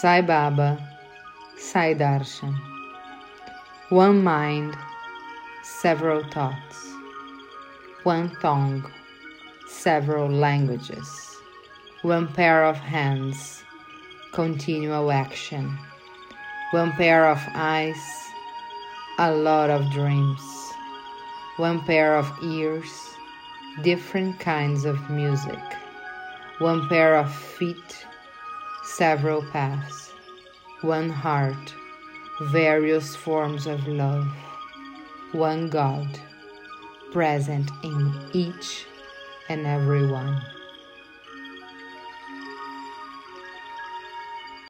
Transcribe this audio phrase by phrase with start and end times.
[0.00, 0.78] Sai Baba,
[1.58, 2.56] Sai Darshan.
[3.90, 4.74] One mind,
[5.62, 6.88] several thoughts.
[8.02, 8.90] One tongue,
[9.68, 11.06] several languages.
[12.00, 13.62] One pair of hands,
[14.32, 15.78] continual action.
[16.70, 18.02] One pair of eyes,
[19.18, 20.40] a lot of dreams.
[21.58, 22.90] One pair of ears,
[23.82, 25.62] different kinds of music.
[26.60, 28.06] One pair of feet,
[28.84, 30.12] several paths,
[30.80, 31.74] one heart,
[32.50, 34.26] various forms of love,
[35.32, 36.18] one God,
[37.12, 38.86] present in each
[39.48, 40.42] and every one.